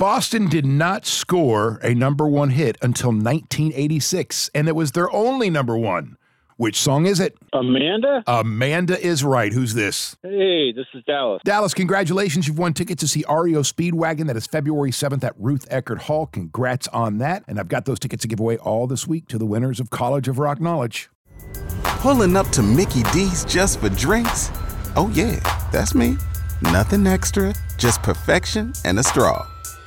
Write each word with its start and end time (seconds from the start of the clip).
Boston 0.00 0.48
did 0.48 0.64
not 0.64 1.04
score 1.04 1.78
a 1.82 1.92
number 1.92 2.26
one 2.26 2.48
hit 2.48 2.78
until 2.80 3.10
1986, 3.10 4.48
and 4.54 4.66
it 4.66 4.74
was 4.74 4.92
their 4.92 5.12
only 5.12 5.50
number 5.50 5.76
one. 5.76 6.16
Which 6.56 6.80
song 6.80 7.04
is 7.04 7.20
it? 7.20 7.36
Amanda? 7.52 8.24
Amanda 8.26 8.98
is 8.98 9.22
right. 9.22 9.52
Who's 9.52 9.74
this? 9.74 10.16
Hey, 10.22 10.72
this 10.72 10.86
is 10.94 11.04
Dallas. 11.06 11.42
Dallas, 11.44 11.74
congratulations. 11.74 12.48
You've 12.48 12.58
won 12.58 12.72
tickets 12.72 13.00
to 13.00 13.08
see 13.08 13.26
REO 13.28 13.60
Speedwagon. 13.60 14.26
That 14.28 14.38
is 14.38 14.46
February 14.46 14.90
7th 14.90 15.22
at 15.22 15.34
Ruth 15.36 15.68
Eckerd 15.68 15.98
Hall. 15.98 16.24
Congrats 16.24 16.88
on 16.88 17.18
that. 17.18 17.44
And 17.46 17.60
I've 17.60 17.68
got 17.68 17.84
those 17.84 17.98
tickets 17.98 18.22
to 18.22 18.28
give 18.28 18.40
away 18.40 18.56
all 18.56 18.86
this 18.86 19.06
week 19.06 19.28
to 19.28 19.36
the 19.36 19.44
winners 19.44 19.80
of 19.80 19.90
College 19.90 20.28
of 20.28 20.38
Rock 20.38 20.62
Knowledge. 20.62 21.10
Pulling 21.82 22.38
up 22.38 22.48
to 22.52 22.62
Mickey 22.62 23.02
D's 23.12 23.44
just 23.44 23.80
for 23.80 23.90
drinks? 23.90 24.48
Oh, 24.96 25.12
yeah, 25.14 25.40
that's 25.70 25.94
me. 25.94 26.16
Nothing 26.62 27.06
extra, 27.06 27.54
just 27.76 28.02
perfection 28.02 28.72
and 28.86 28.98
a 28.98 29.02
straw. 29.02 29.46